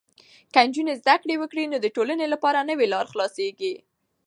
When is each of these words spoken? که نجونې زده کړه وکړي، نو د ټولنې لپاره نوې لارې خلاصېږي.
که 0.53 0.59
نجونې 0.67 0.93
زده 1.01 1.15
کړه 1.21 1.35
وکړي، 1.39 1.63
نو 1.71 1.77
د 1.81 1.87
ټولنې 1.95 2.25
لپاره 2.33 2.67
نوې 2.69 2.87
لارې 2.93 3.11
خلاصېږي. 3.13 3.73